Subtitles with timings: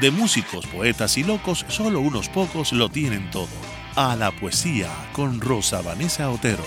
[0.00, 3.48] de músicos, poetas y locos, solo unos pocos lo tienen todo.
[3.96, 6.64] A la poesía con Rosa Vanessa Otero.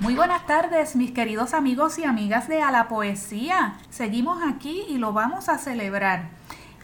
[0.00, 3.74] Muy buenas tardes, mis queridos amigos y amigas de A la Poesía.
[3.90, 6.30] Seguimos aquí y lo vamos a celebrar.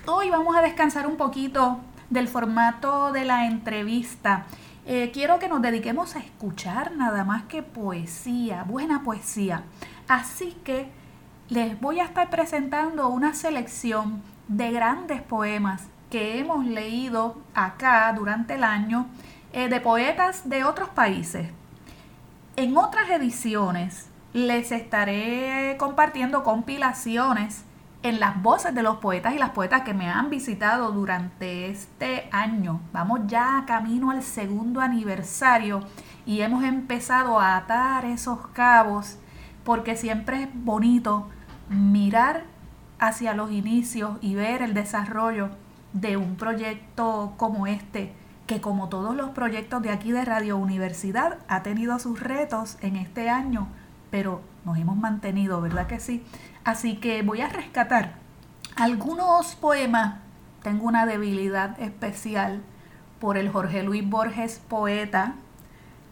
[0.06, 1.78] Hoy vamos a descansar un poquito
[2.10, 4.44] del formato de la entrevista.
[4.86, 9.62] Eh, quiero que nos dediquemos a escuchar nada más que poesía, buena poesía.
[10.08, 10.88] Así que
[11.48, 18.54] les voy a estar presentando una selección de grandes poemas que hemos leído acá durante
[18.54, 19.06] el año
[19.54, 21.48] eh, de poetas de otros países.
[22.56, 27.64] En otras ediciones les estaré compartiendo compilaciones
[28.04, 32.28] en las voces de los poetas y las poetas que me han visitado durante este
[32.32, 32.80] año.
[32.92, 35.80] Vamos ya camino al segundo aniversario
[36.26, 39.16] y hemos empezado a atar esos cabos
[39.64, 41.30] porque siempre es bonito
[41.70, 42.44] mirar
[42.98, 45.48] hacia los inicios y ver el desarrollo
[45.94, 48.12] de un proyecto como este,
[48.46, 52.96] que como todos los proyectos de aquí de Radio Universidad ha tenido sus retos en
[52.96, 53.66] este año,
[54.10, 56.24] pero nos hemos mantenido, ¿verdad que sí?
[56.64, 58.14] Así que voy a rescatar
[58.76, 60.16] algunos poemas.
[60.62, 62.62] Tengo una debilidad especial
[63.20, 65.34] por el Jorge Luis Borges poeta.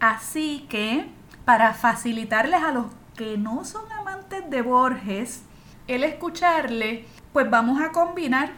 [0.00, 1.08] Así que
[1.45, 2.86] para facilitarles a los
[3.17, 5.42] que no son amantes de Borges
[5.89, 8.50] el escucharle, pues vamos a combinar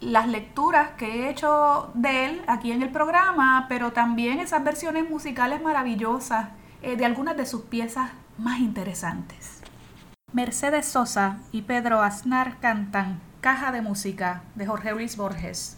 [0.00, 5.08] las lecturas que he hecho de él aquí en el programa, pero también esas versiones
[5.08, 6.48] musicales maravillosas
[6.82, 8.10] eh, de algunas de sus piezas
[8.42, 9.60] más interesantes.
[10.32, 15.76] Mercedes Sosa y Pedro Aznar cantan Caja de Música de Jorge Luis Borges.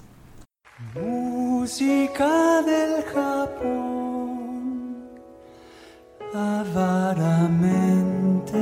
[0.95, 5.09] Música del Japón,
[6.35, 8.59] avaramente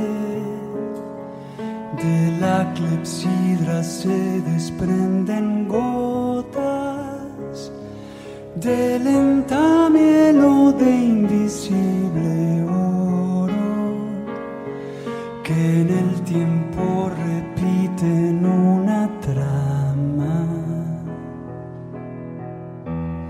[1.97, 7.71] de la clepsidra se desprenden gotas
[8.55, 12.65] de lenta de invisible
[15.53, 20.47] que en el tiempo repiten una trama.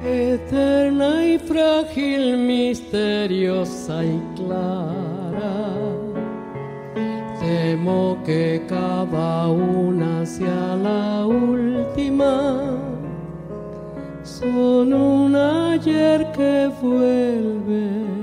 [0.06, 5.74] Eterna y frágil, misteriosa y clara.
[7.40, 12.78] Temo que cada una sea la última.
[14.24, 18.23] Son un ayer que vuelve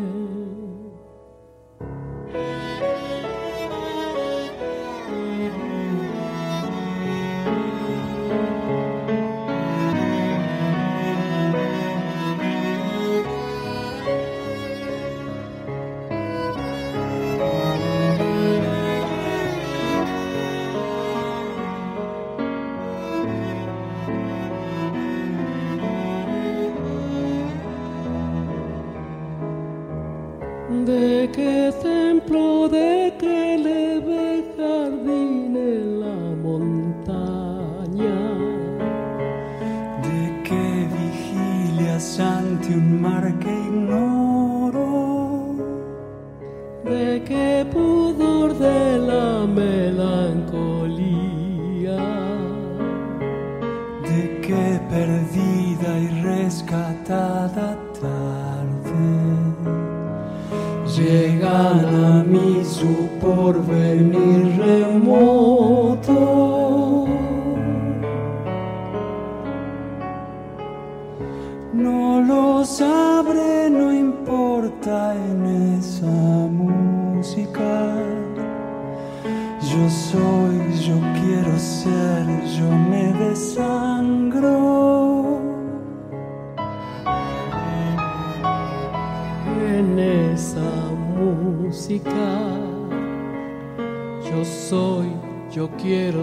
[31.32, 32.79] que templo de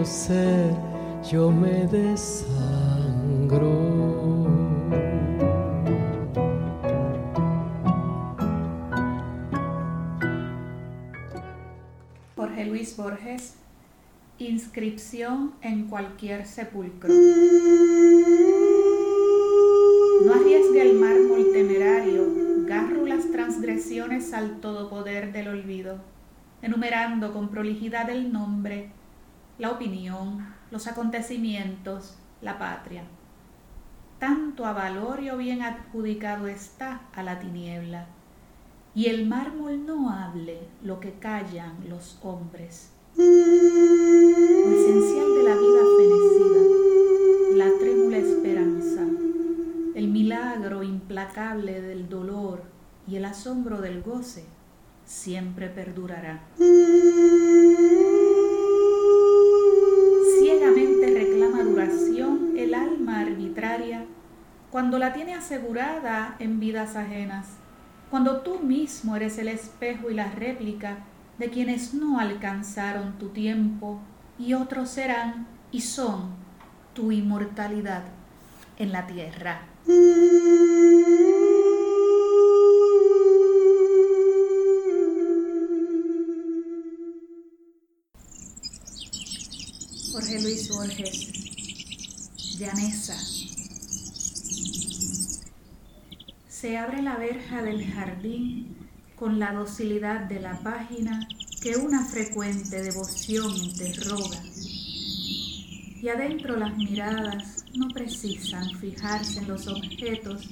[0.08, 0.74] ser
[1.30, 2.48] yo me desangro.
[12.36, 13.56] Jorge Luis Borges,
[14.38, 17.12] inscripción en cualquier sepulcro.
[20.24, 22.24] No arriesgue el mármol temerario,
[22.66, 25.98] garro las transgresiones al todopoder del olvido,
[26.62, 28.92] enumerando con prolijidad el nombre
[29.58, 33.02] la opinión, los acontecimientos, la patria.
[34.18, 38.06] Tanto a valor y o bien adjudicado está a la tiniebla
[38.94, 42.90] y el mármol no hable lo que callan los hombres.
[43.16, 43.22] Lo
[44.72, 46.60] esencial de la vida fenecida,
[47.56, 49.02] la trémula esperanza,
[49.94, 52.62] el milagro implacable del dolor
[53.06, 54.44] y el asombro del goce,
[55.04, 56.42] siempre perdurará.
[64.78, 67.46] Cuando la tiene asegurada en vidas ajenas
[68.12, 70.98] cuando tú mismo eres el espejo y la réplica
[71.36, 73.98] de quienes no alcanzaron tu tiempo
[74.38, 76.30] y otros serán y son
[76.94, 78.04] tu inmortalidad
[78.76, 79.66] en la tierra.
[90.12, 93.16] Jorge Luis Borges, Llanesa,
[96.60, 98.76] se abre la verja del jardín
[99.14, 101.28] con la docilidad de la página
[101.62, 104.42] que una frecuente devoción interroga.
[106.02, 110.48] Y adentro las miradas no precisan fijarse en los objetos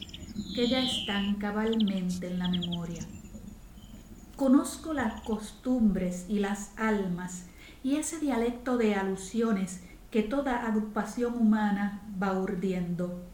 [0.54, 3.04] que ya están cabalmente en la memoria.
[4.36, 7.46] Conozco las costumbres y las almas
[7.82, 9.80] y ese dialecto de alusiones
[10.12, 13.24] que toda agrupación humana va urdiendo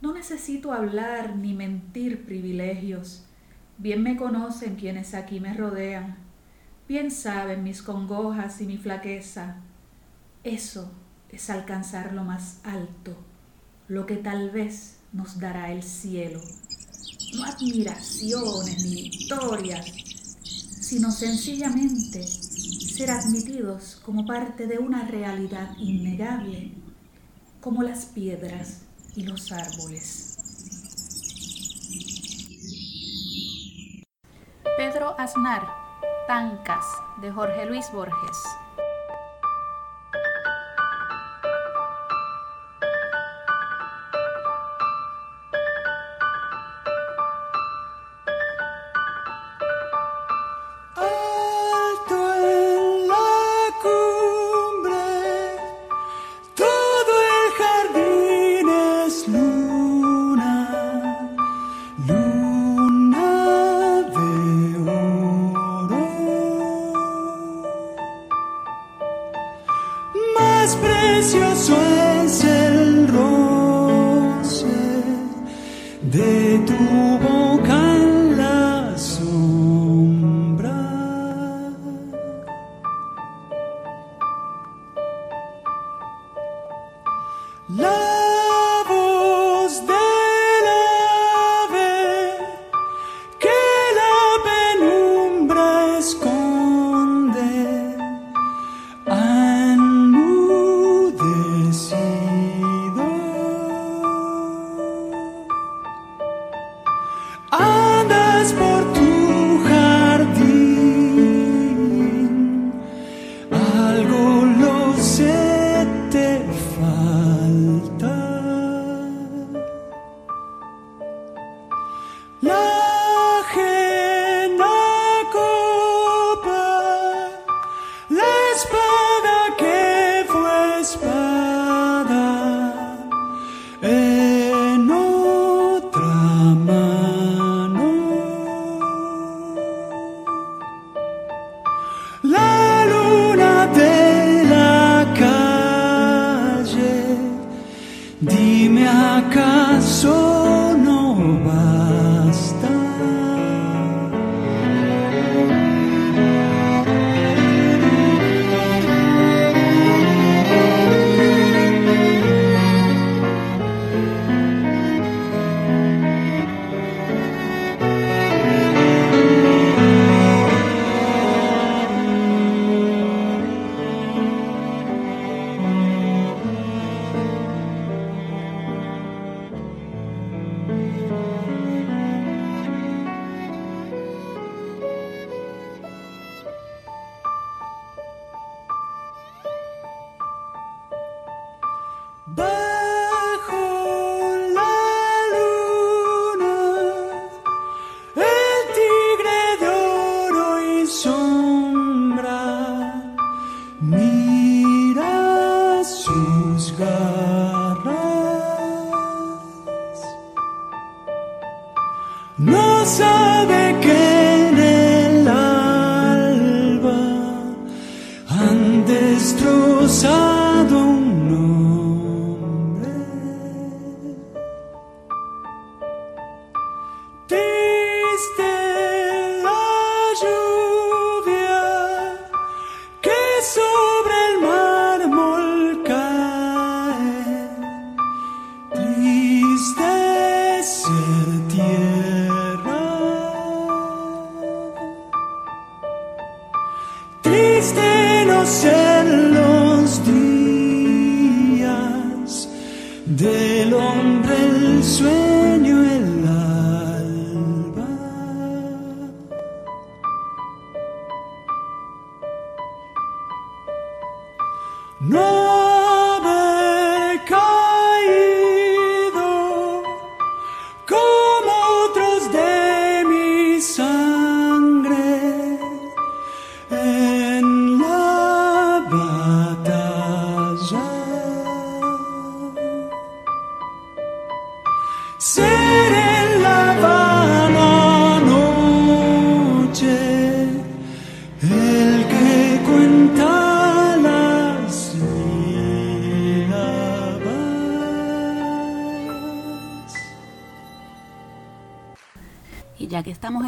[0.00, 3.24] no necesito hablar ni mentir privilegios.
[3.78, 6.16] Bien me conocen quienes aquí me rodean.
[6.88, 9.56] Bien saben mis congojas y mi flaqueza.
[10.44, 10.92] Eso
[11.30, 13.16] es alcanzar lo más alto,
[13.88, 16.40] lo que tal vez nos dará el cielo.
[17.34, 19.86] No admiraciones ni victorias,
[20.42, 26.72] sino sencillamente ser admitidos como parte de una realidad innegable,
[27.60, 28.85] como las piedras
[29.16, 30.38] y los árboles.
[34.76, 35.66] Pedro Aznar,
[36.26, 36.84] Tancas,
[37.22, 38.55] de Jorge Luis Borges.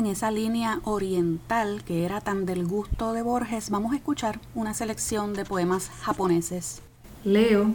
[0.08, 5.34] Esa línea oriental que era tan del gusto de Borges, vamos a escuchar una selección
[5.34, 6.82] de poemas japoneses.
[7.24, 7.66] Leo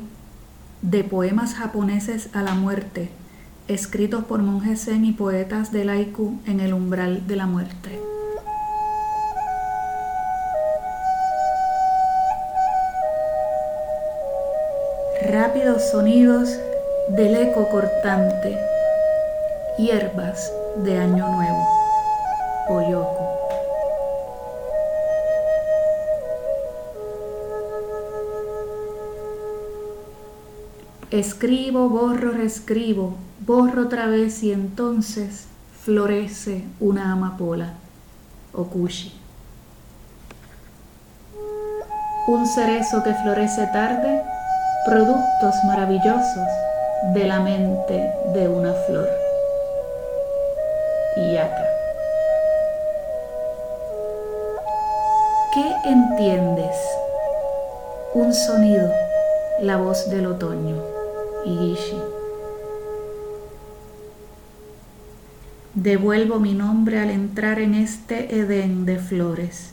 [0.81, 3.09] de poemas japoneses a la muerte,
[3.67, 8.01] escritos por monjes zen y poetas del haiku en el umbral de la muerte.
[15.29, 16.49] Rápidos sonidos
[17.09, 18.57] del eco cortante,
[19.77, 20.51] hierbas
[20.83, 21.82] de año nuevo.
[22.69, 23.33] Oyoko.
[31.11, 35.45] Escribo, borro, reescribo, borro otra vez y entonces
[35.83, 37.73] florece una amapola,
[38.53, 39.13] Okushi.
[42.27, 44.23] Un cerezo que florece tarde,
[44.85, 46.47] productos maravillosos
[47.13, 49.09] de la mente de una flor.
[51.17, 51.72] Yaka.
[55.83, 56.75] Entiendes?
[58.13, 58.89] Un sonido,
[59.61, 60.81] la voz del otoño,
[61.45, 61.97] Igishi.
[65.73, 69.71] Devuelvo mi nombre al entrar en este Edén de flores,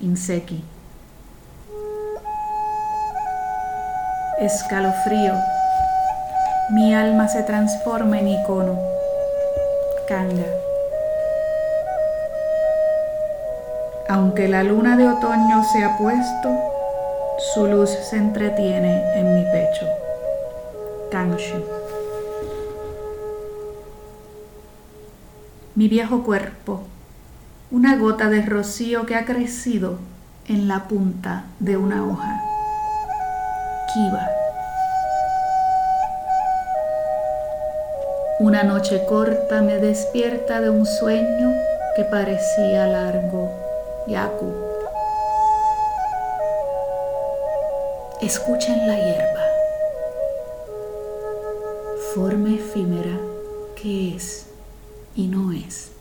[0.00, 0.64] Inseki.
[4.38, 5.34] Escalofrío,
[6.70, 8.78] mi alma se transforma en icono,
[10.08, 10.61] Kanga.
[14.08, 16.48] Aunque la luna de otoño se ha puesto,
[17.54, 19.86] su luz se entretiene en mi pecho.
[21.10, 21.64] Kanshi.
[25.76, 26.80] Mi viejo cuerpo,
[27.70, 29.98] una gota de rocío que ha crecido
[30.48, 32.40] en la punta de una hoja.
[33.94, 34.28] Kiva.
[38.40, 41.52] Una noche corta me despierta de un sueño
[41.94, 43.61] que parecía largo
[44.06, 44.52] Yaku.
[48.20, 49.44] Escuchen la hierba,
[52.14, 53.16] forma efímera
[53.76, 54.46] que es
[55.14, 55.92] y no es.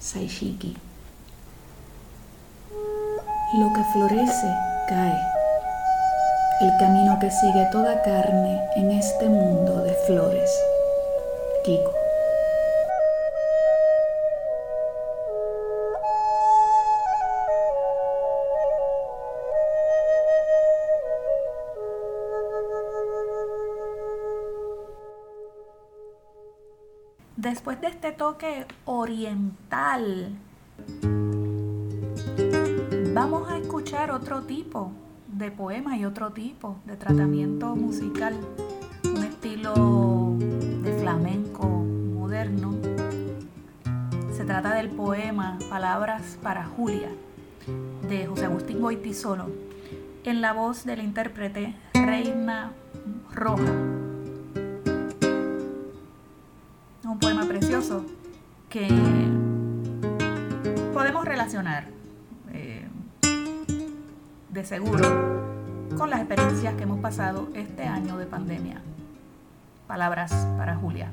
[0.00, 0.76] Saishiki.
[3.58, 4.54] Lo que florece
[4.88, 5.18] cae.
[6.60, 10.50] El camino que sigue toda carne en este mundo de flores.
[11.64, 12.03] Kiko.
[27.54, 30.36] Después de este toque oriental,
[33.14, 34.90] vamos a escuchar otro tipo
[35.28, 38.34] de poema y otro tipo de tratamiento musical,
[39.04, 40.34] un estilo
[40.82, 42.74] de flamenco moderno.
[44.36, 47.10] Se trata del poema Palabras para Julia
[48.08, 49.46] de José Agustín Boitisolo
[50.24, 52.72] en la voz del intérprete Reina
[53.32, 53.93] Roja
[58.74, 58.88] que
[60.92, 61.84] podemos relacionar
[62.52, 62.88] eh,
[64.50, 68.82] de seguro con las experiencias que hemos pasado este año de pandemia.
[69.86, 71.12] Palabras para Julia.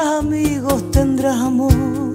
[0.00, 2.09] amigos, tendrás amor.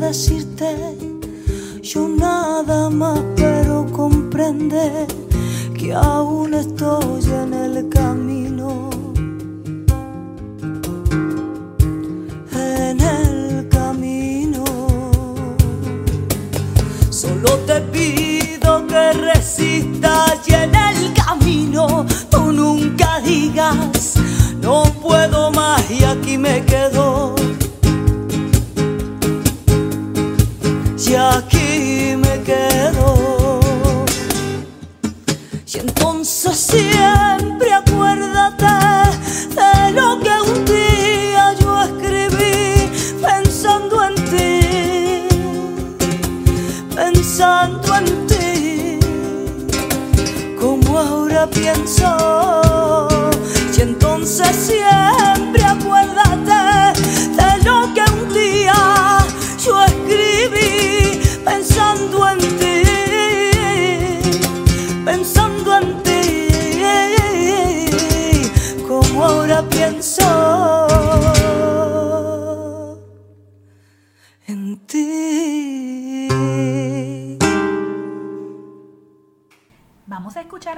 [0.00, 0.96] Decirte
[1.82, 5.06] yo nada más, pero comprende
[5.78, 8.90] que aún estoy en el camino.
[12.52, 14.64] En el camino.
[17.10, 24.14] Solo te pido que resistas y en el camino tú nunca digas,
[24.60, 27.29] no puedo más y aquí me quedo.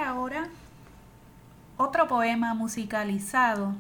[0.01, 0.49] Ahora
[1.77, 3.75] otro poema musicalizado,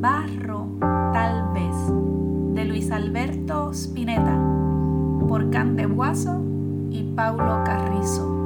[0.00, 0.68] Barro
[1.12, 4.38] tal vez, de Luis Alberto Spinetta,
[5.28, 6.42] por Cantebuazo
[6.90, 8.39] y Paulo Carrizo.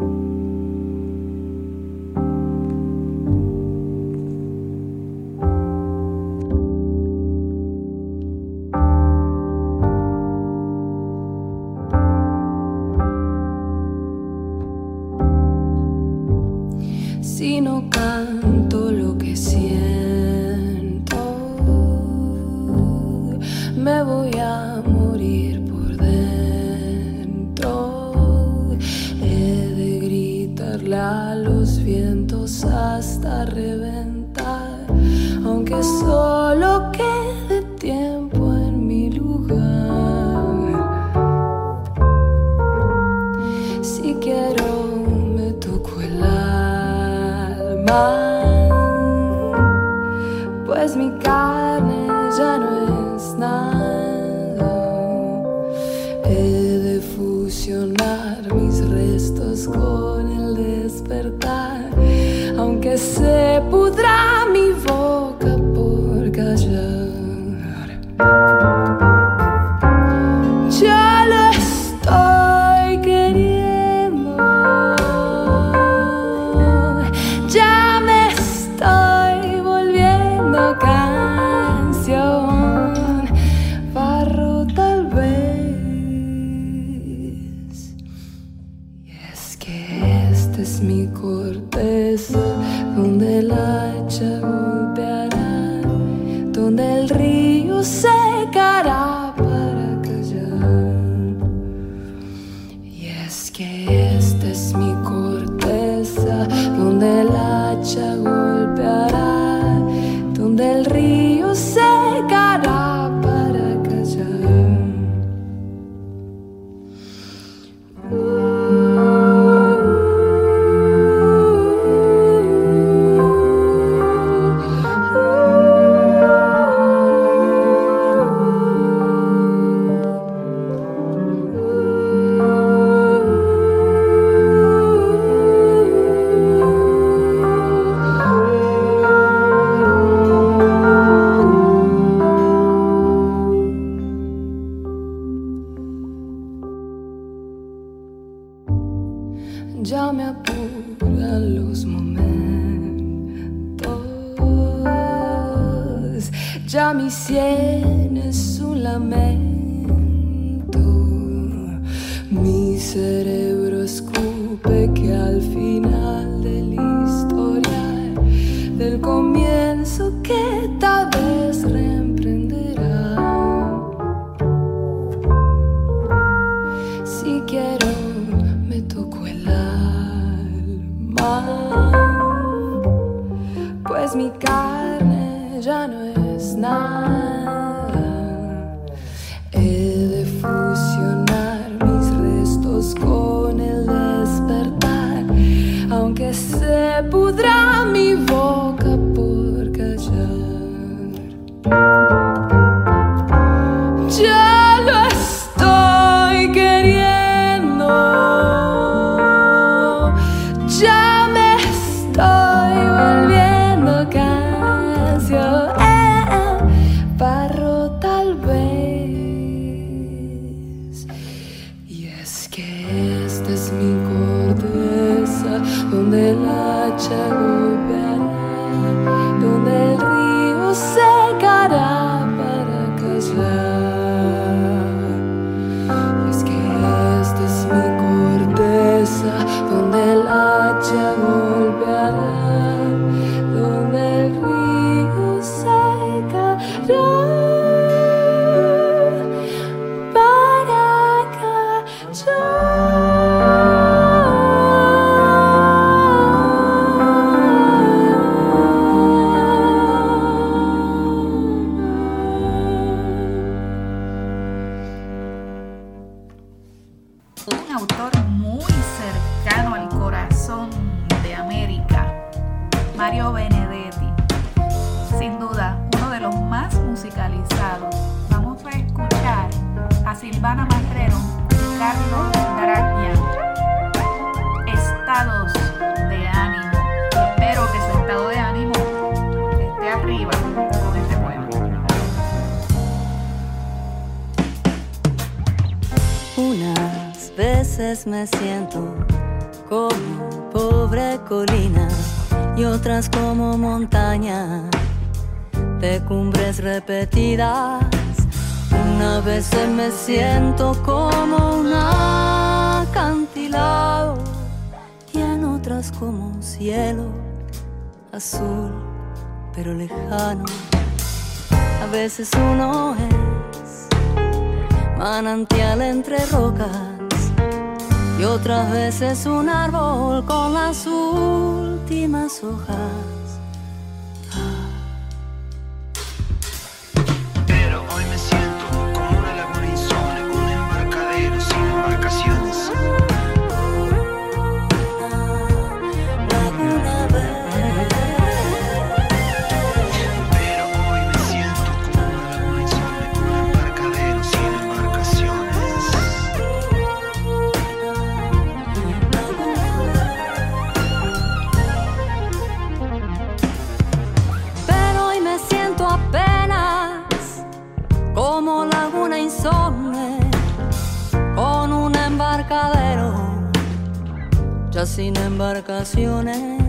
[375.66, 376.60] vacaciones,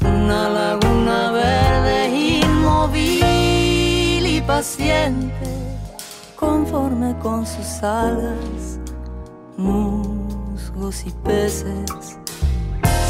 [0.00, 5.48] una laguna verde inmóvil y paciente,
[6.36, 8.78] conforme con sus alas,
[9.56, 12.16] musgos y peces,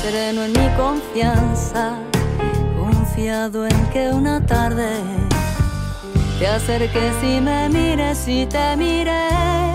[0.01, 1.99] sereno en mi confianza,
[2.79, 5.03] confiado en que una tarde
[6.39, 9.74] te acerques y me mires y te mires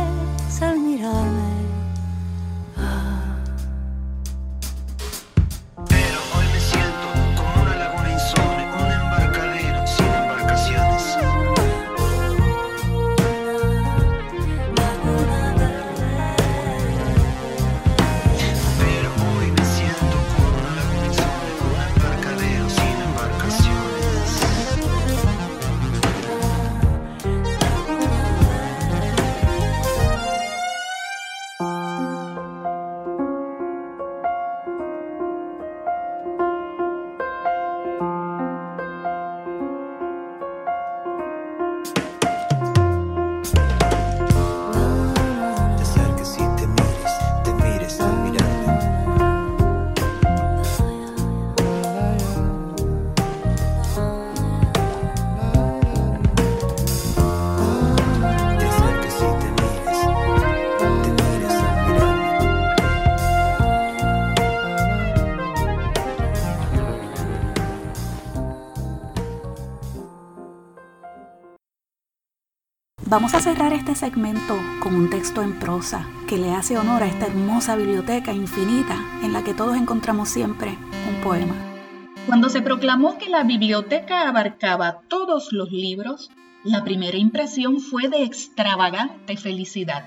[73.10, 77.08] Vamos a cerrar este segmento con un texto en prosa que le hace honor a
[77.08, 80.78] esta hermosa biblioteca infinita en la que todos encontramos siempre
[81.10, 81.56] un poema.
[82.28, 86.30] Cuando se proclamó que la biblioteca abarcaba todos los libros,
[86.64, 90.06] la primera impresión fue de extravagante felicidad.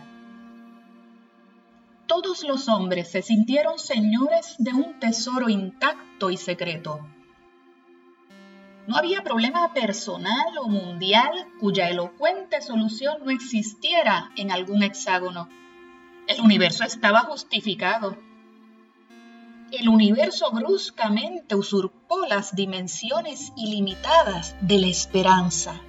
[2.07, 7.01] Todos los hombres se sintieron señores de un tesoro intacto y secreto.
[8.87, 15.49] No había problema personal o mundial cuya elocuente solución no existiera en algún hexágono.
[16.27, 18.17] El universo estaba justificado.
[19.71, 25.81] El universo bruscamente usurpó las dimensiones ilimitadas de la esperanza.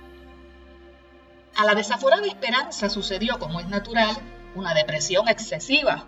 [1.55, 4.15] A la desaforada esperanza sucedió, como es natural,
[4.55, 6.07] una depresión excesiva.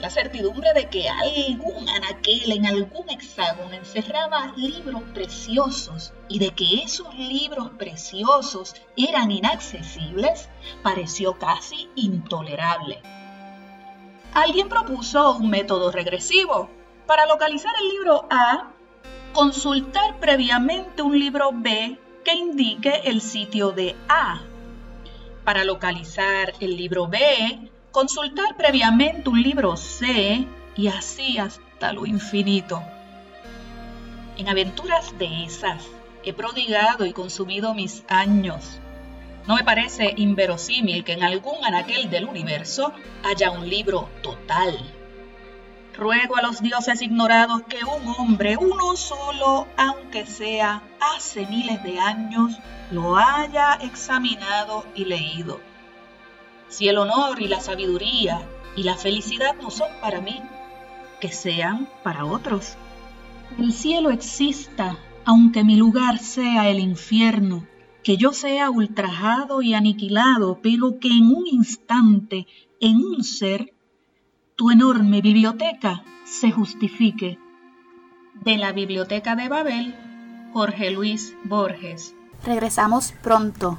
[0.00, 6.82] La certidumbre de que algún anaquel en algún hexágono encerraba libros preciosos y de que
[6.82, 10.50] esos libros preciosos eran inaccesibles
[10.82, 13.00] pareció casi intolerable.
[14.34, 16.68] Alguien propuso un método regresivo.
[17.06, 18.72] Para localizar el libro A,
[19.32, 24.42] consultar previamente un libro B que indique el sitio de A.
[25.44, 32.82] Para localizar el libro B, consultar previamente un libro C y así hasta lo infinito.
[34.36, 35.82] En aventuras de esas
[36.22, 38.80] he prodigado y consumido mis años.
[39.46, 42.92] No me parece inverosímil que en algún anaquel del universo
[43.24, 44.78] haya un libro total.
[45.96, 51.98] Ruego a los dioses ignorados que un hombre, uno solo, aunque sea hace miles de
[51.98, 52.58] años,
[52.90, 55.75] lo haya examinado y leído.
[56.68, 58.42] Si el honor y la sabiduría
[58.76, 60.40] y la felicidad no son para mí,
[61.20, 62.76] que sean para otros.
[63.58, 67.66] El cielo exista, aunque mi lugar sea el infierno,
[68.02, 72.46] que yo sea ultrajado y aniquilado, pero que en un instante,
[72.80, 73.72] en un ser,
[74.54, 77.38] tu enorme biblioteca se justifique.
[78.44, 79.94] De la Biblioteca de Babel,
[80.52, 82.14] Jorge Luis Borges.
[82.44, 83.78] Regresamos pronto.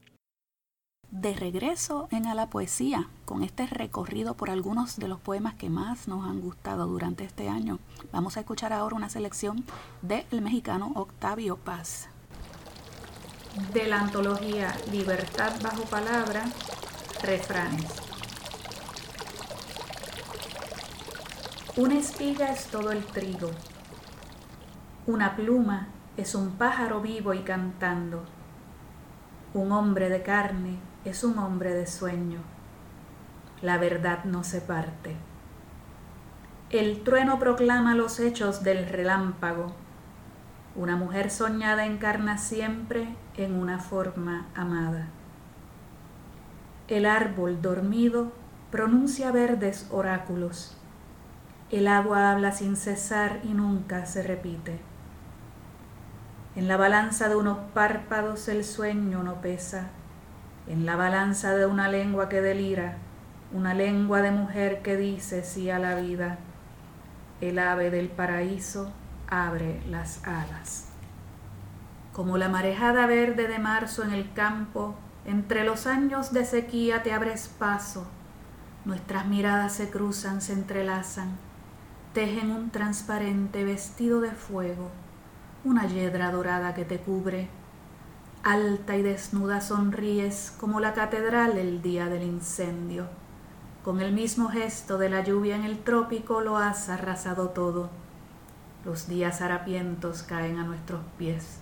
[1.11, 5.69] De regreso en A la Poesía, con este recorrido por algunos de los poemas que
[5.69, 7.79] más nos han gustado durante este año,
[8.13, 9.65] vamos a escuchar ahora una selección
[10.01, 12.07] del mexicano Octavio Paz.
[13.73, 16.45] De la antología Libertad bajo palabra,
[17.21, 17.91] refranes.
[21.75, 23.51] Una espiga es todo el trigo,
[25.07, 28.23] una pluma es un pájaro vivo y cantando,
[29.53, 32.39] un hombre de carne es un hombre de sueño.
[33.61, 35.15] La verdad no se parte.
[36.69, 39.73] El trueno proclama los hechos del relámpago.
[40.75, 45.07] Una mujer soñada encarna siempre en una forma amada.
[46.87, 48.31] El árbol dormido
[48.71, 50.77] pronuncia verdes oráculos.
[51.71, 54.90] El agua habla sin cesar y nunca se repite.
[56.53, 59.87] En la balanza de unos párpados el sueño no pesa.
[60.67, 62.97] En la balanza de una lengua que delira,
[63.53, 66.39] una lengua de mujer que dice sí a la vida.
[67.39, 68.91] El ave del paraíso
[69.29, 70.87] abre las alas.
[72.11, 77.13] Como la marejada verde de marzo en el campo, entre los años de sequía te
[77.13, 78.05] abres paso.
[78.83, 81.29] Nuestras miradas se cruzan, se entrelazan,
[82.13, 84.91] tejen un transparente vestido de fuego,
[85.63, 87.49] una yedra dorada que te cubre.
[88.43, 93.07] Alta y desnuda sonríes como la catedral el día del incendio.
[93.83, 97.89] Con el mismo gesto de la lluvia en el trópico lo has arrasado todo.
[98.85, 101.59] Los días harapientos caen a nuestros pies.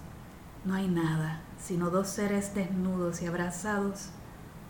[0.66, 4.10] No hay nada sino dos seres desnudos y abrazados,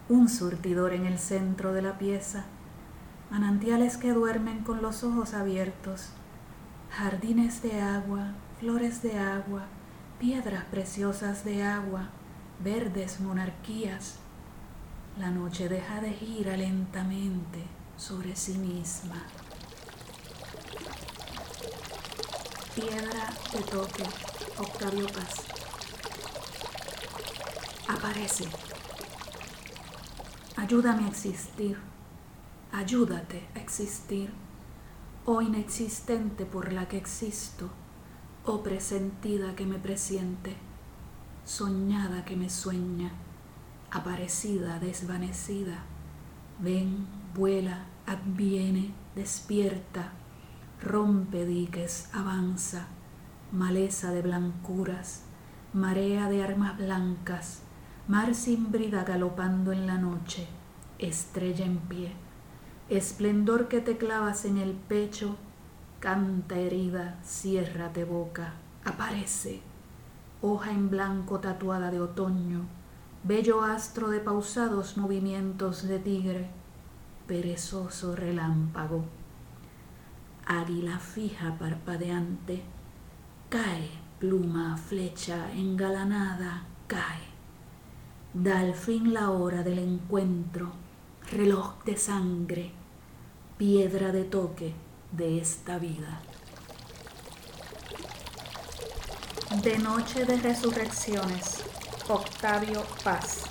[0.08, 2.46] un surtidor en el centro de la pieza,
[3.30, 6.10] manantiales que duermen con los ojos abiertos,
[6.90, 9.68] jardines de agua, flores de agua,
[10.20, 12.10] piedras preciosas de agua,
[12.62, 14.18] verdes monarquías.
[15.18, 17.64] La noche deja de girar lentamente
[17.96, 19.24] sobre sí misma.
[22.76, 24.04] Piedra de toque,
[24.58, 25.46] Octavio Paz
[27.88, 28.46] aparece.
[30.58, 31.78] Ayúdame a existir.
[32.72, 34.32] Ayúdate a existir.
[35.26, 37.70] Oh inexistente por la que existo.
[38.52, 40.56] Oh presentida que me presiente.
[41.46, 43.12] Soñada que me sueña.
[43.92, 45.84] Aparecida, desvanecida.
[46.58, 50.14] Ven, vuela, adviene, despierta.
[50.82, 52.88] Rompe diques, avanza.
[53.52, 55.26] Maleza de blancuras.
[55.74, 57.62] Marea de armas blancas
[58.10, 60.48] mar sin brida galopando en la noche,
[60.98, 62.12] estrella en pie,
[62.90, 65.36] esplendor que te clavas en el pecho,
[66.00, 68.54] canta herida, ciérrate boca,
[68.86, 69.62] aparece,
[70.42, 72.62] hoja en blanco tatuada de otoño,
[73.24, 76.50] bello astro de pausados movimientos de tigre,
[77.28, 79.04] perezoso relámpago,
[80.46, 82.64] águila fija parpadeante,
[83.50, 87.28] cae pluma, flecha engalanada, cae.
[88.34, 90.72] Da al fin la hora del encuentro,
[91.32, 92.72] reloj de sangre,
[93.58, 96.22] piedra de toque de esta vida.
[99.64, 101.64] De noche de resurrecciones,
[102.08, 103.44] Octavio Paz.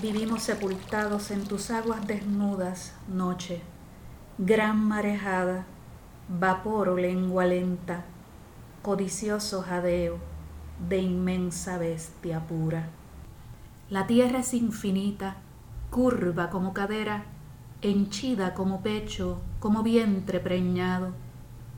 [0.00, 3.62] Vivimos sepultados en tus aguas desnudas, noche,
[4.38, 5.66] gran marejada,
[6.28, 8.04] vapor o lengua lenta,
[8.82, 10.18] codicioso jadeo
[10.88, 12.90] de inmensa bestia pura.
[13.90, 15.36] La tierra es infinita,
[15.90, 17.24] curva como cadera,
[17.90, 21.12] henchida como pecho, como vientre preñado,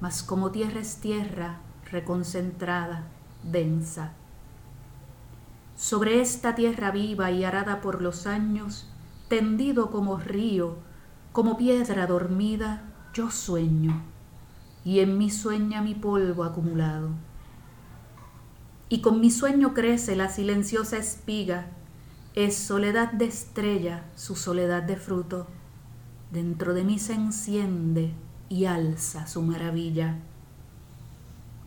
[0.00, 3.04] mas como tierra es tierra, reconcentrada,
[3.42, 4.12] densa.
[5.76, 8.90] Sobre esta tierra viva y arada por los años,
[9.28, 10.76] tendido como río,
[11.32, 12.82] como piedra dormida,
[13.14, 14.02] yo sueño,
[14.84, 17.10] y en mí sueña mi polvo acumulado
[18.88, 21.66] y con mi sueño crece la silenciosa espiga,
[22.34, 25.46] es soledad de estrella su soledad de fruto,
[26.30, 28.12] dentro de mí se enciende
[28.48, 30.18] y alza su maravilla.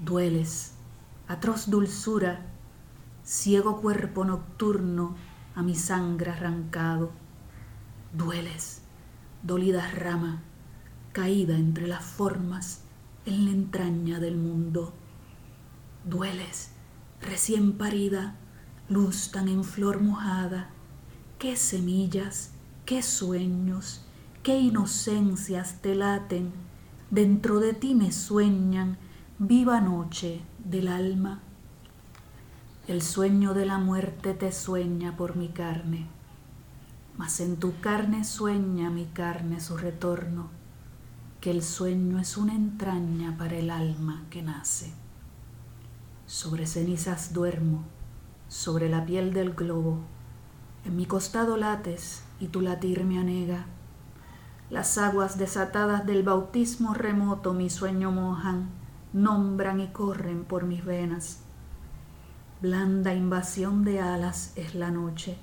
[0.04, 0.74] Dueles,
[1.28, 2.46] atroz dulzura,
[3.24, 5.16] ciego cuerpo nocturno
[5.56, 7.12] a mi sangre arrancado.
[8.14, 8.82] Dueles,
[9.44, 10.42] dolida rama,
[11.14, 12.82] caída entre las formas
[13.26, 14.94] en la entraña del mundo.
[16.06, 16.72] Dueles,
[17.22, 18.36] recién parida,
[18.90, 20.70] luz tan en flor mojada,
[21.38, 22.52] qué semillas,
[22.86, 24.06] qué sueños,
[24.44, 26.52] qué inocencias te laten,
[27.12, 28.98] dentro de ti me sueñan,
[29.38, 31.42] viva noche del alma.
[32.88, 36.08] El sueño de la muerte te sueña por mi carne,
[37.18, 40.50] mas en tu carne sueña mi carne su retorno,
[41.40, 44.92] que el sueño es una entraña para el alma que nace.
[46.26, 47.84] Sobre cenizas duermo,
[48.48, 50.00] sobre la piel del globo.
[50.84, 53.68] En mi costado lates y tu latir me anega.
[54.72, 58.70] Las aguas desatadas del bautismo remoto mi sueño mojan,
[59.12, 61.42] nombran y corren por mis venas.
[62.62, 65.38] Blanda invasión de alas es la noche,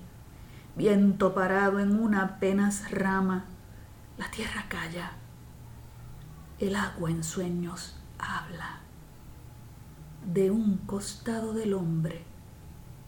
[0.77, 3.45] viento parado en una apenas rama,
[4.17, 5.13] la tierra calla,
[6.59, 8.81] el agua en sueños habla
[10.33, 12.25] de un costado del hombre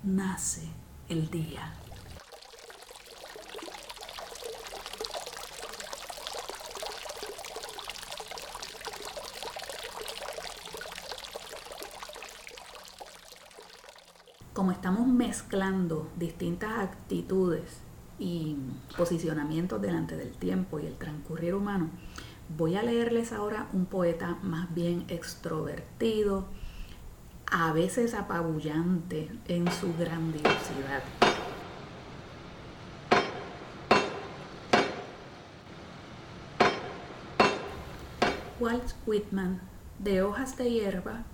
[0.03, 0.69] nace
[1.09, 1.80] el día.
[14.61, 17.81] Como estamos mezclando distintas actitudes
[18.19, 18.59] y
[18.95, 21.89] posicionamientos delante del tiempo y el transcurrir humano,
[22.59, 26.45] voy a leerles ahora un poeta más bien extrovertido,
[27.51, 31.05] a veces apabullante en su grandiosidad.
[38.61, 39.63] Walt Whitman,
[39.99, 41.25] de hojas de hierba,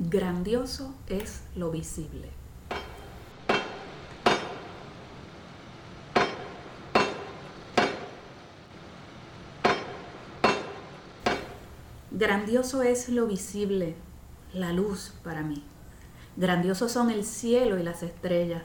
[0.00, 2.30] grandioso es lo visible.
[12.26, 13.96] Grandioso es lo visible,
[14.54, 15.62] la luz para mí.
[16.38, 18.62] Grandiosos son el cielo y las estrellas.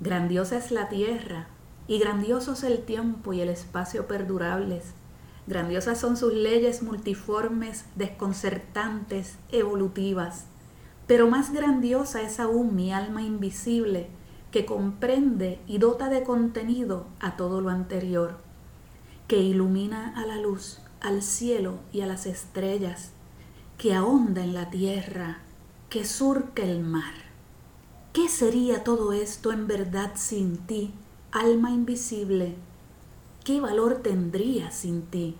[0.00, 1.46] Grandiosa es la tierra
[1.88, 4.92] y grandiosos el tiempo y el espacio perdurables.
[5.46, 10.44] Grandiosas son sus leyes multiformes, desconcertantes, evolutivas.
[11.06, 14.08] Pero más grandiosa es aún mi alma invisible,
[14.50, 18.36] que comprende y dota de contenido a todo lo anterior,
[19.28, 23.10] que ilumina a la luz al cielo y a las estrellas,
[23.76, 25.38] que ahonda en la tierra,
[25.90, 27.14] que surca el mar.
[28.12, 30.94] ¿Qué sería todo esto en verdad sin ti,
[31.32, 32.54] alma invisible?
[33.44, 35.36] ¿Qué valor tendría sin ti?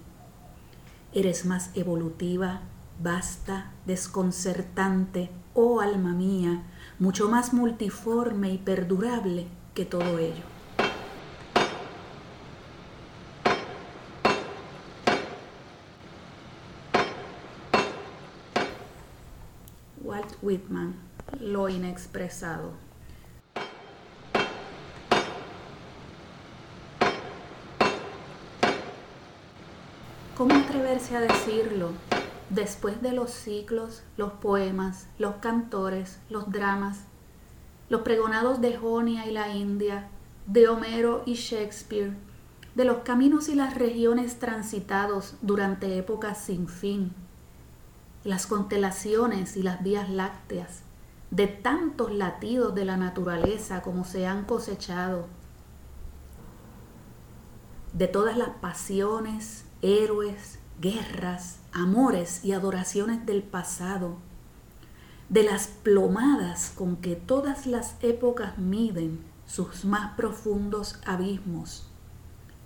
[1.13, 2.63] Eres más evolutiva,
[3.01, 6.65] vasta, desconcertante, oh alma mía,
[6.99, 10.52] mucho más multiforme y perdurable que todo ello.
[20.13, 20.95] Walt Whitman,
[21.41, 22.73] Lo inexpresado.
[30.37, 31.93] ¿Cómo atreverse a decirlo
[32.51, 37.05] después de los ciclos, los poemas, los cantores, los dramas,
[37.89, 40.11] los pregonados de Jonia y la India,
[40.45, 42.13] de Homero y Shakespeare,
[42.75, 47.15] de los caminos y las regiones transitados durante épocas sin fin,
[48.25, 50.83] las constelaciones y las vías lácteas,
[51.31, 55.27] de tantos latidos de la naturaleza como se han cosechado,
[57.93, 64.17] de todas las pasiones, héroes, guerras, amores y adoraciones del pasado,
[65.29, 71.89] de las plomadas con que todas las épocas miden sus más profundos abismos,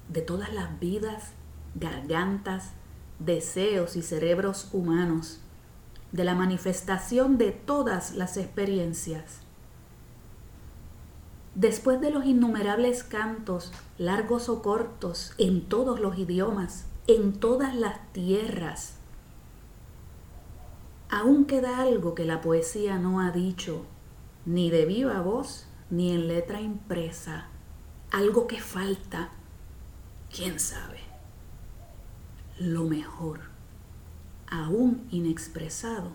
[0.08, 1.32] de todas las vidas,
[1.74, 2.70] gargantas,
[3.18, 5.40] deseos y cerebros humanos,
[6.16, 9.40] de la manifestación de todas las experiencias.
[11.54, 18.12] Después de los innumerables cantos, largos o cortos, en todos los idiomas, en todas las
[18.12, 18.94] tierras,
[21.10, 23.84] aún queda algo que la poesía no ha dicho,
[24.46, 27.48] ni de viva voz, ni en letra impresa,
[28.10, 29.30] algo que falta,
[30.34, 31.00] quién sabe,
[32.58, 33.55] lo mejor
[34.50, 36.10] aún inexpresado,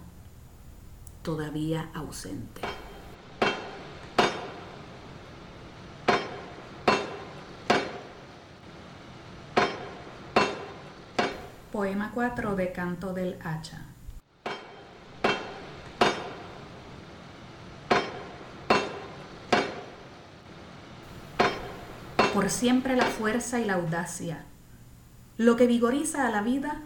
[1.22, 2.62] todavía ausente.
[11.72, 13.86] Poema 4 de Canto del Hacha.
[22.34, 24.44] Por siempre la fuerza y la audacia.
[25.38, 26.82] Lo que vigoriza a la vida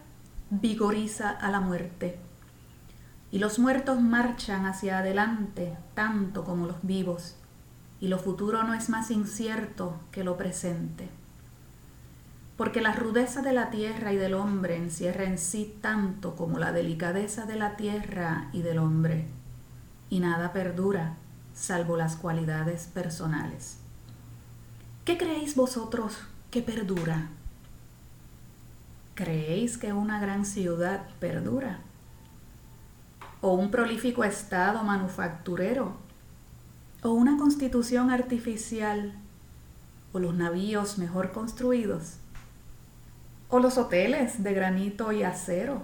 [0.49, 2.17] vigoriza a la muerte.
[3.31, 7.35] Y los muertos marchan hacia adelante tanto como los vivos,
[7.99, 11.09] y lo futuro no es más incierto que lo presente.
[12.57, 16.71] Porque la rudeza de la tierra y del hombre encierra en sí tanto como la
[16.71, 19.25] delicadeza de la tierra y del hombre,
[20.09, 21.15] y nada perdura
[21.53, 23.77] salvo las cualidades personales.
[25.05, 26.19] ¿Qué creéis vosotros
[26.51, 27.29] que perdura?
[29.15, 31.79] ¿Creéis que una gran ciudad perdura?
[33.39, 35.95] ¿O un prolífico estado manufacturero?
[37.01, 39.13] ¿O una constitución artificial?
[40.11, 42.15] ¿O los navíos mejor construidos?
[43.47, 45.83] ¿O los hoteles de granito y acero?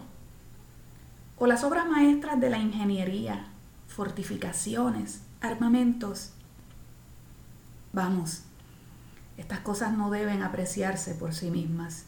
[1.38, 3.46] ¿O las obras maestras de la ingeniería,
[3.88, 6.34] fortificaciones, armamentos?
[7.94, 8.42] Vamos,
[9.38, 12.08] estas cosas no deben apreciarse por sí mismas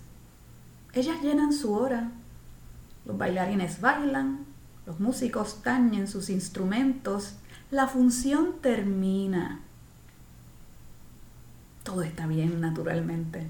[0.94, 2.12] ellas llenan su hora.
[3.06, 4.46] Los bailarines bailan,
[4.86, 7.36] los músicos tañen sus instrumentos,
[7.72, 9.60] la función termina.
[11.84, 13.48] Todo está bien naturalmente.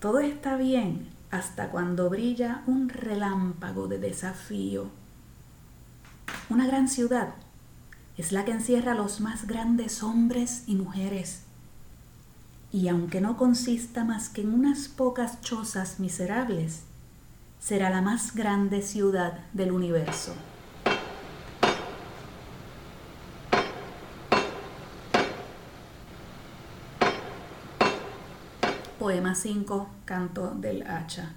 [0.00, 4.88] Todo está bien hasta cuando brilla un relámpago de desafío.
[6.48, 7.34] Una gran ciudad
[8.16, 11.43] es la que encierra los más grandes hombres y mujeres.
[12.74, 16.82] Y aunque no consista más que en unas pocas chozas miserables,
[17.60, 20.34] será la más grande ciudad del universo.
[28.98, 31.32] Poema 5, Canto del Hacha.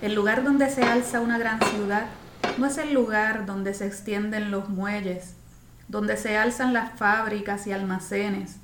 [0.00, 2.06] El lugar donde se alza una gran ciudad
[2.58, 5.34] no es el lugar donde se extienden los muelles,
[5.88, 8.56] donde se alzan las fábricas y almacenes,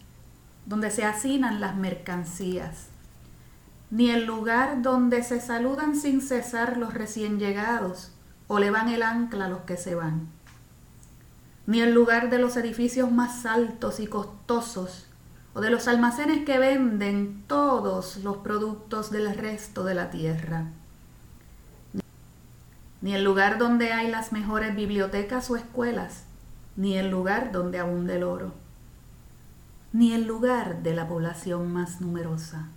[0.66, 2.86] donde se hacinan las mercancías,
[3.90, 8.12] ni el lugar donde se saludan sin cesar los recién llegados
[8.46, 10.28] o le van el ancla a los que se van,
[11.66, 15.06] ni el lugar de los edificios más altos y costosos
[15.54, 20.66] o de los almacenes que venden todos los productos del resto de la tierra
[23.00, 26.24] ni el lugar donde hay las mejores bibliotecas o escuelas,
[26.76, 28.52] ni el lugar donde abunde el oro,
[29.92, 32.68] ni el lugar de la población más numerosa,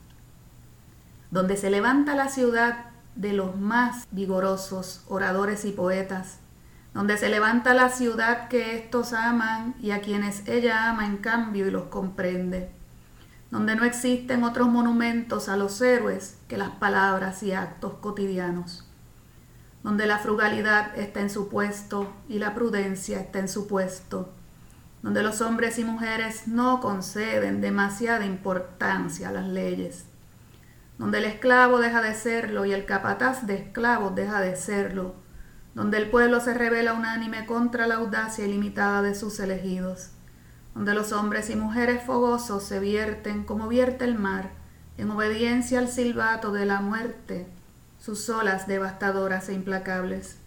[1.31, 6.37] donde se levanta la ciudad de los más vigorosos oradores y poetas,
[6.93, 11.67] donde se levanta la ciudad que estos aman y a quienes ella ama en cambio
[11.67, 12.69] y los comprende,
[13.49, 18.90] donde no existen otros monumentos a los héroes que las palabras y actos cotidianos
[19.83, 24.31] donde la frugalidad está en su puesto y la prudencia está en su puesto,
[25.01, 30.05] donde los hombres y mujeres no conceden demasiada importancia a las leyes,
[30.97, 35.15] donde el esclavo deja de serlo y el capataz de esclavos deja de serlo,
[35.73, 40.09] donde el pueblo se revela unánime contra la audacia ilimitada de sus elegidos,
[40.75, 44.51] donde los hombres y mujeres fogosos se vierten como vierte el mar,
[44.97, 47.47] en obediencia al silbato de la muerte,
[48.01, 50.37] sus olas devastadoras e implacables,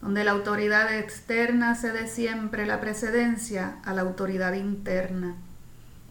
[0.00, 5.34] donde la autoridad externa cede siempre la precedencia a la autoridad interna,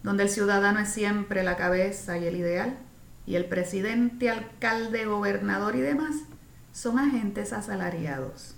[0.03, 2.76] donde el ciudadano es siempre la cabeza y el ideal,
[3.26, 6.15] y el presidente, alcalde, gobernador y demás
[6.74, 8.55] son agentes asalariados,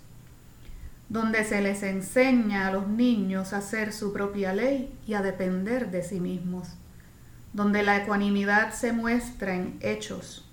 [1.09, 5.91] donde se les enseña a los niños a hacer su propia ley y a depender
[5.91, 6.69] de sí mismos,
[7.53, 10.48] donde la ecuanimidad se muestra en hechos,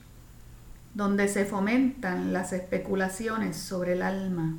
[0.97, 4.57] donde se fomentan las especulaciones sobre el alma,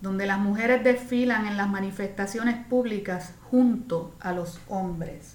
[0.00, 5.34] donde las mujeres desfilan en las manifestaciones públicas junto a los hombres,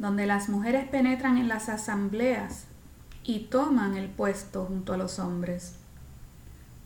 [0.00, 2.64] donde las mujeres penetran en las asambleas
[3.22, 5.76] y toman el puesto junto a los hombres,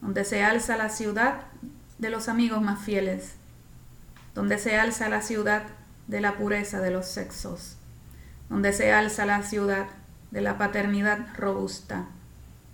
[0.03, 1.41] donde se alza la ciudad
[1.97, 3.37] de los amigos más fieles,
[4.35, 5.63] donde se alza la ciudad
[6.07, 7.79] de la pureza de los sexos,
[8.51, 9.87] donde se alza la ciudad
[10.31, 12.09] de la paternidad robusta,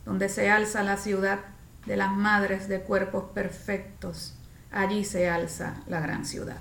[0.04, 1.40] donde se alza la ciudad
[1.86, 4.34] de las madres de cuerpos perfectos,
[4.70, 6.56] allí se alza la gran ciudad.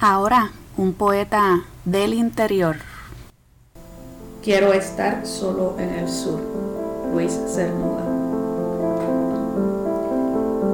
[0.00, 2.76] Ahora, un poeta del interior.
[4.42, 6.40] Quiero estar solo en el sur,
[7.12, 8.04] Luis Cernuda.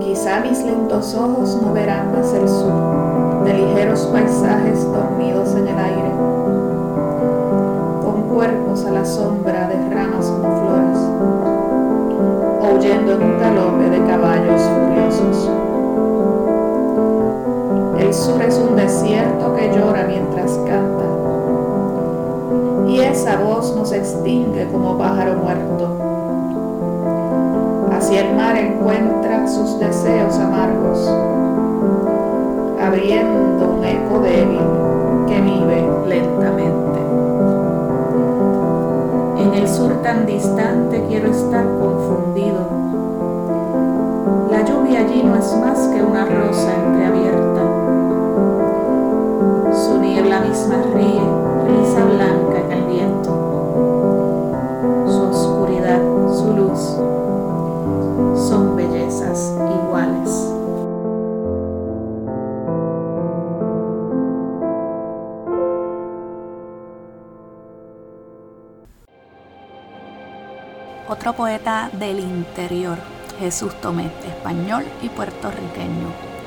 [0.01, 3.00] Quizá mis lentos ojos no verán más el sur
[3.45, 6.11] de ligeros paisajes dormidos en el aire,
[8.03, 10.99] con cuerpos a la sombra de ramas como flores,
[12.61, 15.51] o huyendo en un galope de caballos furiosos.
[17.99, 21.05] El sur es un desierto que llora mientras canta,
[22.89, 25.97] y esa voz nos extingue como pájaro muerto.
[27.91, 31.09] Hacia el mar encuentra sus deseos amargos
[40.35, 41.31] distante quiero
[71.41, 72.99] poeta del interior,
[73.39, 76.40] Jesús Tomé, español y puertorriqueño.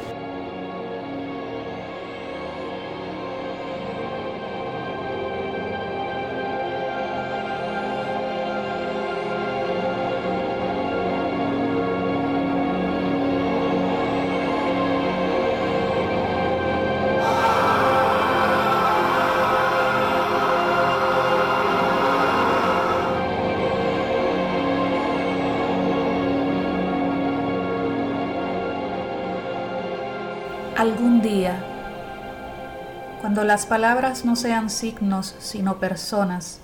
[33.54, 36.60] Las palabras no sean signos sino personas,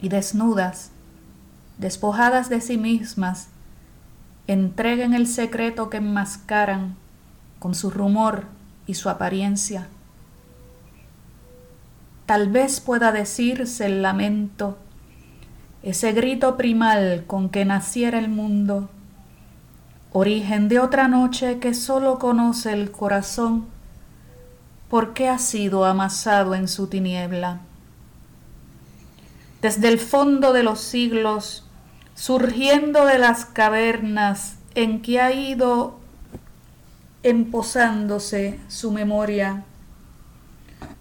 [0.00, 0.92] y desnudas,
[1.76, 3.48] despojadas de sí mismas,
[4.46, 6.94] entreguen el secreto que enmascaran
[7.58, 8.44] con su rumor
[8.86, 9.88] y su apariencia.
[12.26, 14.78] Tal vez pueda decirse el lamento,
[15.82, 18.88] ese grito primal con que naciera el mundo,
[20.12, 23.66] origen de otra noche que sólo conoce el corazón,
[24.90, 27.60] porque ha sido amasado en su tiniebla.
[29.62, 31.64] Desde el fondo de los siglos,
[32.14, 36.00] surgiendo de las cavernas en que ha ido
[37.22, 39.64] emposándose su memoria,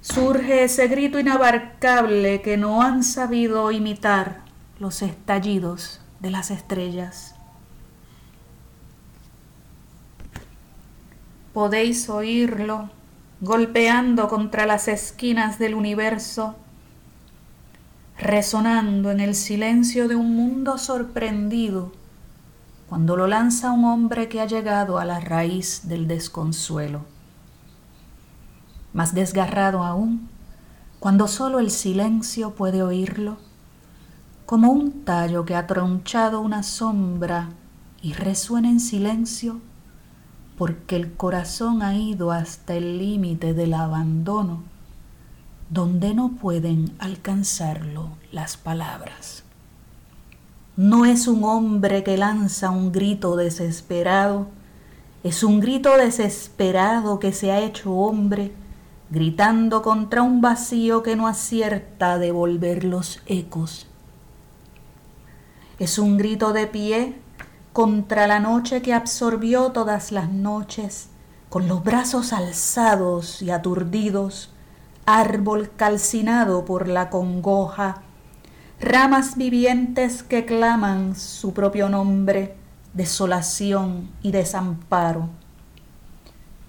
[0.02, 4.42] surge ese grito inabarcable que no han sabido imitar
[4.80, 7.34] los estallidos de las estrellas.
[11.54, 12.92] Podéis oírlo
[13.42, 16.56] golpeando contra las esquinas del universo,
[18.18, 21.94] resonando en el silencio de un mundo sorprendido
[22.90, 27.06] cuando lo lanza un hombre que ha llegado a la raíz del desconsuelo.
[28.94, 30.28] Más desgarrado aún,
[31.00, 33.38] cuando solo el silencio puede oírlo,
[34.48, 37.50] como un tallo que ha tronchado una sombra
[38.02, 39.62] y resuena en silencio,
[40.60, 44.62] porque el corazón ha ido hasta el límite del abandono,
[45.70, 49.46] donde no pueden alcanzarlo las palabras.
[50.76, 54.48] No es un hombre que lanza un grito desesperado,
[55.24, 58.52] es un grito desesperado que se ha hecho hombre,
[59.12, 63.88] gritando contra un vacío que no acierta a devolver los ecos.
[65.80, 67.16] Es un grito de pie
[67.74, 71.10] contra la noche que absorbió todas las noches,
[71.50, 74.52] con los brazos alzados y aturdidos,
[75.06, 78.02] árbol calcinado por la congoja,
[78.80, 82.56] ramas vivientes que claman su propio nombre,
[82.94, 85.30] desolación y desamparo.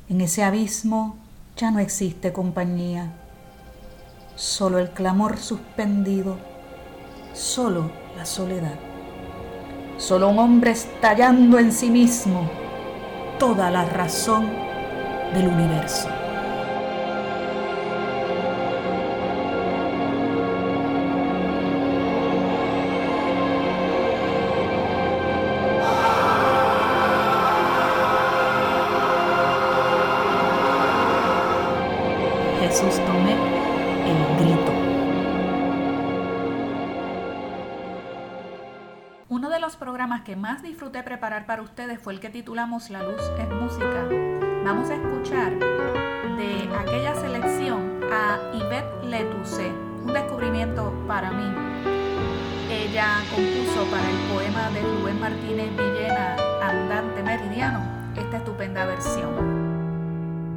[0.09, 1.17] En ese abismo
[1.57, 3.13] ya no existe compañía,
[4.35, 6.39] solo el clamor suspendido,
[7.33, 8.79] solo la soledad,
[10.01, 12.51] solo un hombre estallando en sí mismo
[13.39, 14.51] toda la razón
[15.35, 16.09] del universo.
[40.11, 44.09] Programas que más disfruté preparar para ustedes fue el que titulamos La luz es música.
[44.65, 49.71] Vamos a escuchar de aquella selección a Yvette Letousse,
[50.05, 51.45] un descubrimiento para mí.
[52.73, 57.81] Ella compuso para el poema de Rubén Martínez Villena, Andante Meridiano,
[58.17, 59.31] esta estupenda versión.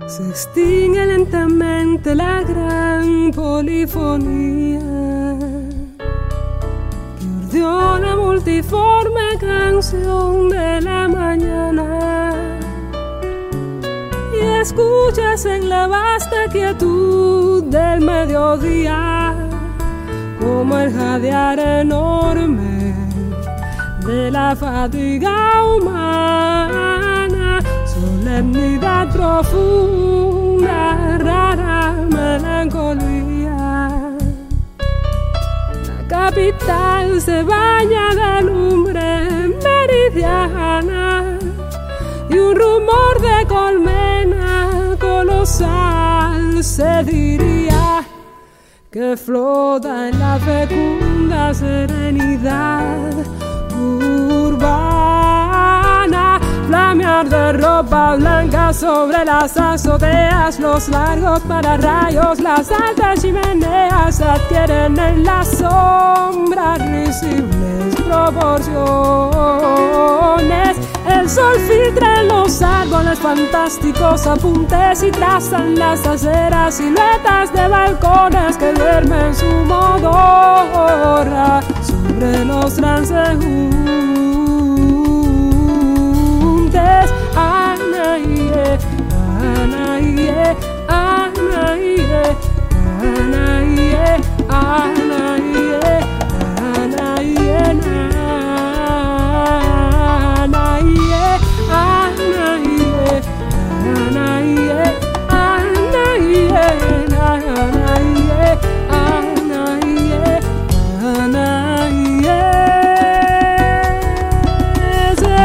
[0.07, 4.81] Se extingue lentamente la gran polifonía
[8.33, 12.57] multiforme canción de la mañana
[14.33, 19.35] y escuchas en la vasta quietud del mediodía
[20.39, 22.95] como el jadear enorme
[24.07, 33.22] de la fatiga humana solemnidad profunda, rara melancolía.
[37.19, 39.27] Se baña de lumbre
[39.63, 41.37] meridiana
[42.29, 48.03] y un rumor de colmena colosal se diría
[48.91, 53.11] que flota en la fecunda serenidad
[57.89, 67.95] blanca sobre las azoteas, los largos pararrayos, las altas chimeneas adquieren en las sombras risibles
[67.95, 70.77] proporciones.
[71.07, 78.57] El sol filtra en los árboles fantásticos apuntes y trazan las aceras, siluetas de balcones
[78.57, 84.02] que duermen su modorra sobre los transeúntes.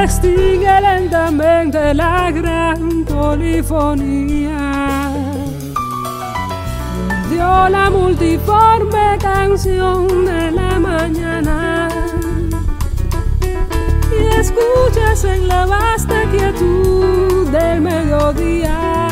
[0.08, 4.57] extingue lentamente la gran polifonía.
[7.48, 11.88] La multiforme canción de la mañana.
[14.10, 19.08] Y escuchas en la vasta quietud del mediodía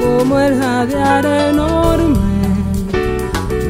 [0.00, 2.18] como el jadear enorme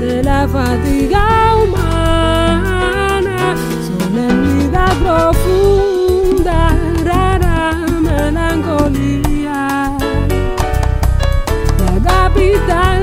[0.01, 3.55] de la fatiga humana,
[3.89, 5.86] solemnidad profunda,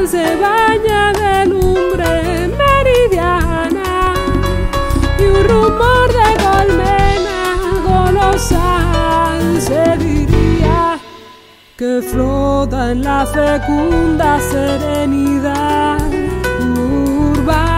[0.08, 4.14] se baña de lumbre meridiana
[5.18, 7.42] y un rumor de colmena
[7.88, 11.00] colosal se diría
[11.78, 16.00] que flota en la fecunda serenidad
[16.78, 17.73] urbana,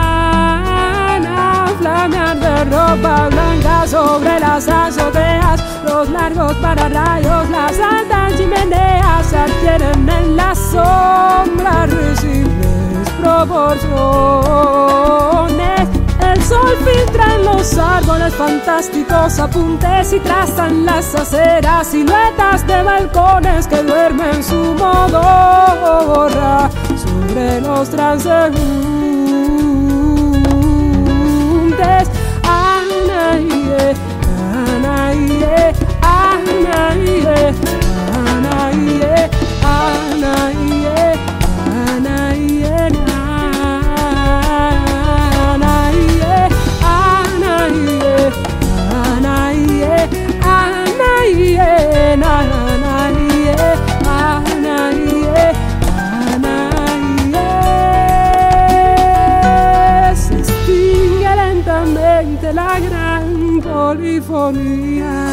[1.96, 10.36] flamear de ropa blanca sobre las azoteas, los largos pararrayos, las altas chimeneas adquieren en
[10.36, 13.86] la sombra risibles proporciones.
[16.20, 23.68] El sol filtra en los árboles fantásticos apuntes y trazan las aceras, siluetas de balcones
[23.68, 28.95] que duermen su modorra sobre los transeúntes.
[62.56, 65.25] La gran polifonía.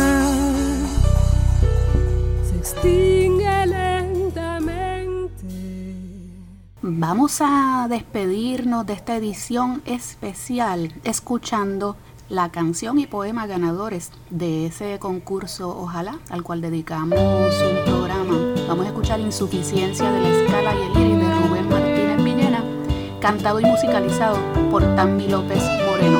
[6.85, 11.95] Vamos a despedirnos de esta edición especial escuchando
[12.29, 18.35] la canción y poema ganadores de ese concurso Ojalá, al cual dedicamos un programa.
[18.67, 22.65] Vamos a escuchar Insuficiencia de la Escala y el Iris de Rubén Martínez Villena,
[23.21, 26.19] cantado y musicalizado por Tammy López Moreno.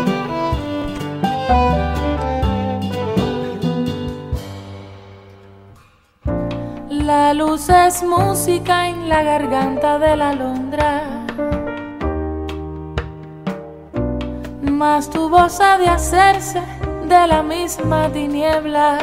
[7.13, 11.03] La luz es música en la garganta de la alondra.
[14.63, 16.63] Mas tu voz ha de hacerse
[17.07, 18.99] de la misma tiniebla.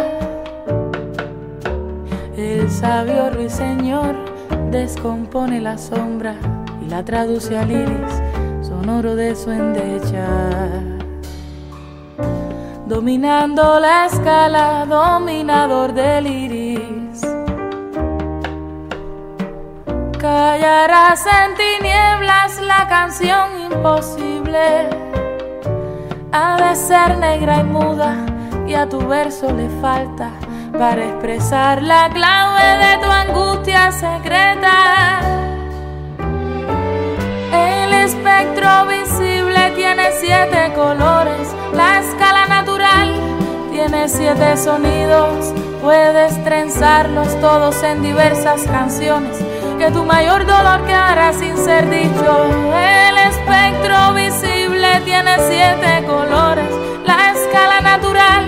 [2.36, 4.16] El sabio ruiseñor
[4.72, 6.34] descompone la sombra
[6.84, 8.14] y la traduce al iris
[8.64, 10.28] sonoro de su endecha.
[12.88, 16.26] Dominando la escala, dominador del
[20.70, 24.88] Callarás en tinieblas la canción imposible.
[26.32, 28.16] Ha de ser negra y muda
[28.68, 30.30] y a tu verso le falta
[30.78, 35.22] para expresar la clave de tu angustia secreta.
[37.52, 43.16] El espectro visible tiene siete colores, la escala natural
[43.72, 45.52] tiene siete sonidos.
[45.82, 49.40] Puedes trenzarlos todos en diversas canciones,
[49.80, 52.50] que tu mayor dolor quedará sin ser dicho.
[52.76, 56.70] El espectro visible tiene siete colores,
[57.06, 58.46] la escala natural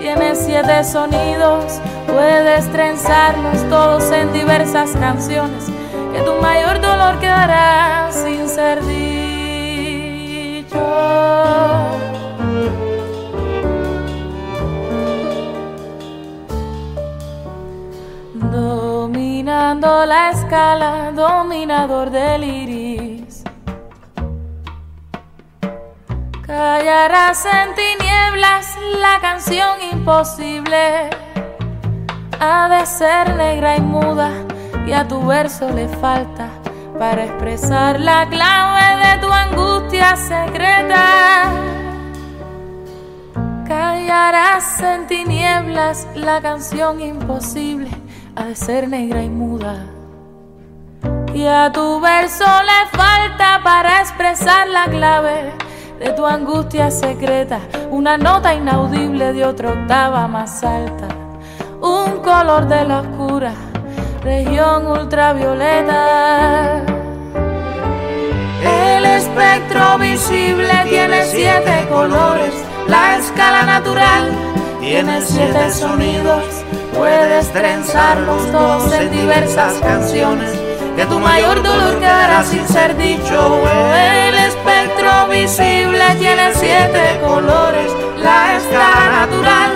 [0.00, 1.78] tiene siete sonidos.
[2.06, 5.66] Puedes trenzarlos todos en diversas canciones,
[6.12, 9.12] que tu mayor dolor quedará sin ser dicho.
[19.80, 23.42] La escala, dominador del iris.
[26.46, 31.08] Callarás en tinieblas la canción imposible.
[32.38, 34.30] Ha de ser negra y muda
[34.86, 36.50] y a tu verso le falta
[36.98, 41.50] para expresar la clave de tu angustia secreta.
[43.66, 47.88] Callarás en tinieblas la canción imposible,
[48.36, 49.86] de ser negra y muda.
[51.34, 55.52] Y a tu verso le falta para expresar la clave
[55.98, 57.60] de tu angustia secreta,
[57.90, 61.08] una nota inaudible de otra octava más alta,
[61.80, 63.54] un color de la oscura
[64.22, 66.84] región ultravioleta.
[68.64, 72.54] El espectro visible tiene siete colores,
[72.88, 74.30] la escala natural
[74.80, 76.64] tiene siete sonidos.
[76.96, 80.50] Puedes trenzarlos todos en diversas canciones.
[80.96, 83.62] Que tu mayor dolor quedará sin ser dicho.
[83.94, 89.72] El espectro visible tiene siete colores, la escala natural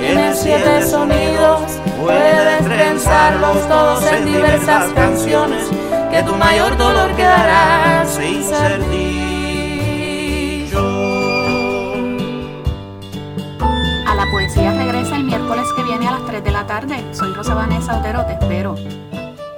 [0.00, 1.60] tiene siete sonidos.
[2.00, 5.64] Puedes trenzarlos todos en diversas canciones.
[6.10, 9.09] Que tu mayor dolor quedará sin ser dicho.
[15.50, 17.14] Miércoles que viene a las 3 de la tarde.
[17.14, 18.76] Soy Rosa Vanessa Otero, te espero.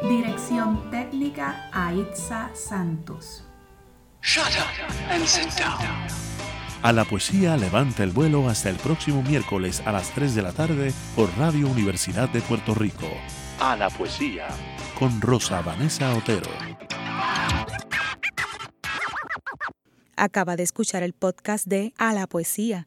[0.08, 3.44] Dirección técnica Aitza Santos.
[4.22, 5.78] Shut up and sit down.
[6.82, 10.52] A la poesía levanta el vuelo hasta el próximo miércoles a las 3 de la
[10.52, 13.08] tarde por Radio Universidad de Puerto Rico.
[13.60, 14.48] A la poesía
[14.98, 16.50] con Rosa Vanessa Otero.
[20.16, 22.86] Acaba de escuchar el podcast de A la Poesía.